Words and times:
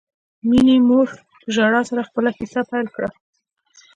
مينې 0.49 0.77
مور 0.87 1.07
په 1.41 1.45
ژړا 1.55 1.81
سره 1.89 2.07
خپله 2.09 2.29
کیسه 2.37 2.61
پیل 2.69 2.87
کړه 2.95 3.09